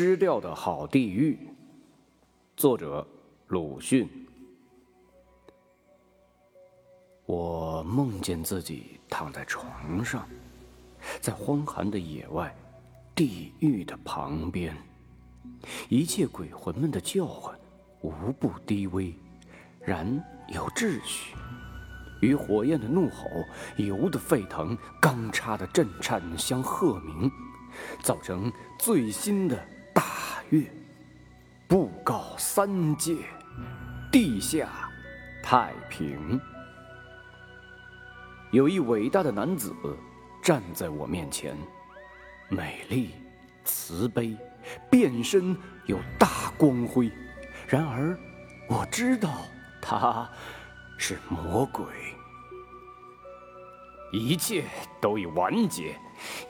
[0.00, 1.36] 失掉的好地狱。
[2.56, 3.04] 作者：
[3.48, 4.08] 鲁迅。
[7.26, 10.24] 我梦见自己躺在床上，
[11.20, 12.54] 在荒寒的野外，
[13.12, 14.72] 地狱的旁边，
[15.88, 17.58] 一切鬼魂们的叫唤
[18.00, 19.12] 无不低微，
[19.80, 20.06] 然
[20.54, 21.34] 有秩序。
[22.20, 23.26] 与火焰的怒吼、
[23.78, 27.28] 油的沸腾、钢叉的震颤相和鸣，
[28.00, 29.60] 造成最新的
[29.98, 30.04] 大
[30.50, 30.62] 乐，
[31.66, 33.16] 布告三界，
[34.12, 34.68] 地下
[35.42, 36.40] 太平。
[38.52, 39.74] 有一伟大的男子
[40.40, 41.56] 站在我面前，
[42.48, 43.10] 美丽、
[43.64, 44.36] 慈悲，
[44.88, 45.56] 变身
[45.86, 47.10] 有大光辉。
[47.66, 48.16] 然而，
[48.68, 49.30] 我知道
[49.82, 50.30] 他。
[50.96, 51.84] 是魔鬼，
[54.12, 54.64] 一切
[55.00, 55.96] 都已完结，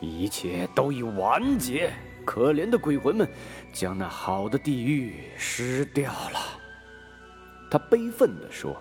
[0.03, 1.91] 一切都已完结。
[2.29, 3.27] 可怜的鬼魂们，
[3.73, 6.39] 将那好的地狱失掉了。
[7.71, 8.77] 他悲愤地说，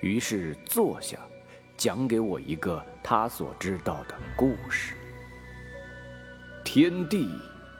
[0.00, 1.16] 于是坐下，
[1.76, 4.96] 讲给我一个他所知道的故事。
[6.64, 7.30] 天地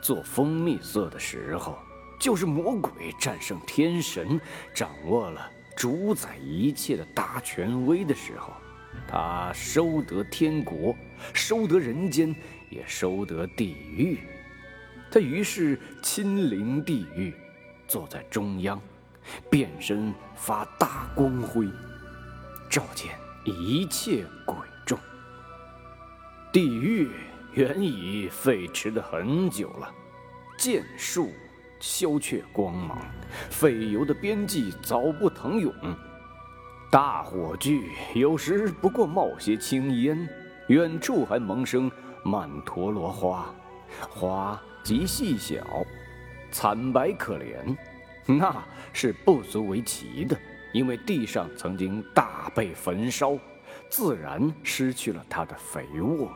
[0.01, 1.77] 做蜂蜜色的时候，
[2.21, 4.41] 就是魔鬼战胜天神，
[4.73, 5.51] 掌握了。
[5.77, 8.53] 主宰一切的大权威的时候，
[9.09, 10.95] 他收得天国，
[11.33, 12.33] 收得人间，
[12.71, 14.21] 也收得地狱。
[15.15, 17.33] 他于是亲临地狱，
[17.87, 18.81] 坐在中央，
[19.49, 21.69] 变身发大光辉，
[22.69, 24.99] 照见一切鬼众。
[26.53, 27.11] 地狱
[27.53, 29.89] 原已废弛了很久了，
[30.59, 31.31] 剑术。
[31.79, 32.99] 消却光芒，
[33.51, 35.73] 废油的边际早不腾涌。
[36.91, 37.85] 大火炬
[38.17, 40.29] 有时不过冒些青烟，
[40.67, 41.89] 远处还萌生
[42.25, 43.55] 曼陀罗花，
[44.09, 45.85] 花极细小，
[46.53, 47.77] 惨白可怜。
[48.27, 50.39] 那是不足为奇的，
[50.73, 53.37] 因为地上曾经大被焚烧，
[53.89, 56.31] 自然失去了它的肥沃。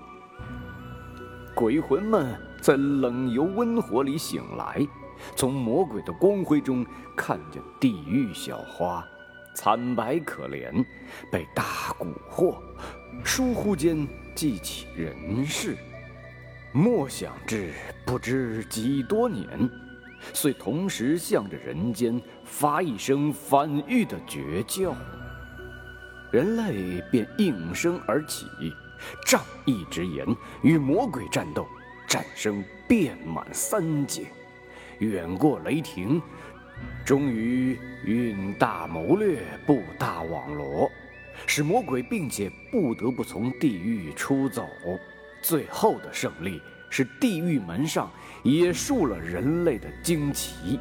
[1.55, 4.85] 鬼魂们在冷油温火里醒来。
[5.35, 9.05] 从魔鬼的光辉中看见地狱小花，
[9.53, 10.85] 惨白可怜，
[11.33, 12.57] 被大蛊惑，
[13.25, 15.77] 疏忽间记起人世，
[16.73, 17.73] 莫想至
[18.05, 19.47] 不知几多年，
[20.35, 24.95] 遂同时向着人间发一声反狱的绝叫，
[26.31, 28.47] 人类便应声而起，
[29.27, 30.27] 仗义直言，
[30.63, 31.67] 与魔鬼战斗，
[32.07, 34.27] 战声遍满三界。
[34.99, 36.21] 远过雷霆，
[37.03, 40.91] 终于运大谋略，布大网罗，
[41.47, 44.69] 使魔鬼并且不得不从地狱出走。
[45.43, 46.61] 最后的胜利
[46.91, 48.11] 是地狱门上
[48.43, 50.79] 也竖了人类的旌旗。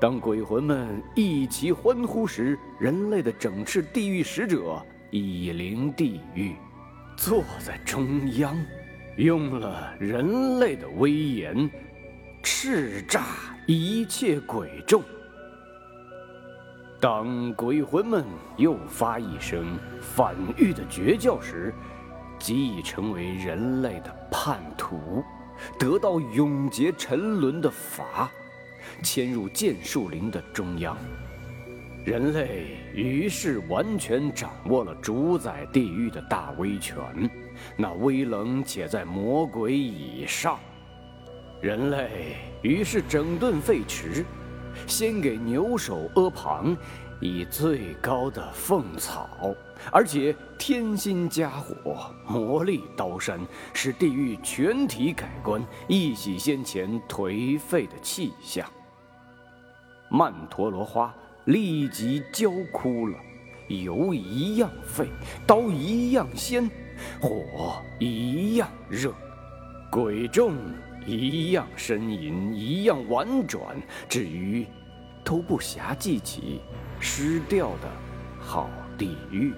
[0.00, 6.56] 当鬼魂们一齐欢呼时，人类的整饬地狱使者已临地狱，
[7.16, 8.56] 坐在中央，
[9.16, 11.70] 用了人类的威严。
[12.42, 13.20] 叱咤
[13.68, 15.00] 一切鬼众。
[17.00, 18.24] 当鬼魂们
[18.56, 21.72] 又发一声反狱的绝叫时，
[22.42, 25.22] 即已成为人类的叛徒，
[25.78, 28.28] 得到永劫沉沦的罚，
[29.00, 30.98] 迁入剑树林的中央。
[32.04, 36.96] 人类于是完全掌握了主宰地狱的大威权，
[37.76, 40.58] 那威能且在魔鬼以上。
[41.60, 44.24] 人类于是整顿废弛，
[44.88, 46.76] 先给牛首阿旁
[47.22, 49.54] 以最高的凤草，
[49.92, 53.40] 而且添薪加火，磨砺刀山，
[53.72, 58.68] 使地狱全体改观，一洗先前颓废的气象。
[60.10, 63.16] 曼陀罗花立即焦枯了，
[63.68, 65.08] 油一样沸，
[65.46, 66.68] 刀一样鲜，
[67.20, 69.14] 火一样热，
[69.92, 70.54] 鬼众。
[71.04, 73.60] 一样呻吟，一样婉转，
[74.08, 74.64] 至于
[75.24, 76.60] 都不暇记起
[77.00, 77.88] 失掉的
[78.40, 79.54] 好地狱。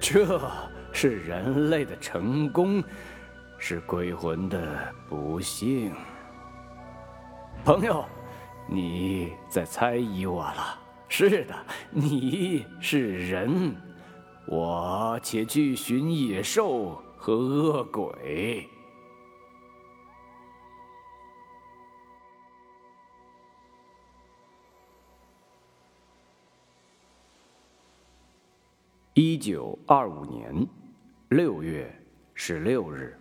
[0.00, 0.40] 这
[0.92, 2.82] 是人类的成功，
[3.58, 5.92] 是鬼魂的不幸。
[7.64, 8.04] 朋友，
[8.68, 10.78] 你在猜疑我了？
[11.08, 11.54] 是的，
[11.90, 13.74] 你是人，
[14.46, 18.68] 我且去寻野兽和恶鬼。
[29.20, 30.64] 一九二五年
[31.30, 31.92] 六月
[32.36, 33.18] 十六日。